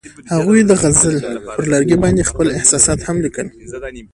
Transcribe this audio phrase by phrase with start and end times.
[0.33, 1.15] هغوی د غزل
[1.55, 3.47] پر لرګي باندې خپل احساسات هم لیکل.